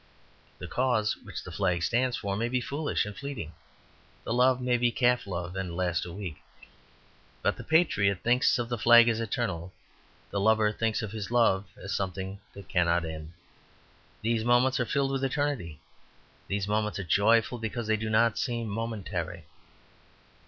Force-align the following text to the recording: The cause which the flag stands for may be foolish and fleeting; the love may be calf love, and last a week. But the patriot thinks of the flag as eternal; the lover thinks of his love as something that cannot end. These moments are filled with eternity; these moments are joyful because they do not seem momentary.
The 0.57 0.67
cause 0.67 1.15
which 1.17 1.43
the 1.43 1.51
flag 1.51 1.83
stands 1.83 2.17
for 2.17 2.35
may 2.35 2.49
be 2.49 2.59
foolish 2.59 3.05
and 3.05 3.15
fleeting; 3.15 3.53
the 4.23 4.33
love 4.33 4.59
may 4.59 4.75
be 4.75 4.91
calf 4.91 5.27
love, 5.27 5.55
and 5.55 5.77
last 5.77 6.07
a 6.07 6.11
week. 6.11 6.37
But 7.43 7.55
the 7.55 7.63
patriot 7.63 8.21
thinks 8.23 8.57
of 8.57 8.67
the 8.67 8.79
flag 8.79 9.07
as 9.09 9.19
eternal; 9.19 9.71
the 10.31 10.39
lover 10.39 10.71
thinks 10.71 11.03
of 11.03 11.11
his 11.11 11.29
love 11.29 11.67
as 11.77 11.93
something 11.93 12.39
that 12.53 12.67
cannot 12.67 13.05
end. 13.05 13.33
These 14.23 14.43
moments 14.43 14.79
are 14.79 14.87
filled 14.87 15.11
with 15.11 15.23
eternity; 15.23 15.79
these 16.47 16.67
moments 16.67 16.97
are 16.97 17.03
joyful 17.03 17.59
because 17.59 17.85
they 17.85 17.95
do 17.95 18.09
not 18.09 18.39
seem 18.39 18.69
momentary. 18.69 19.45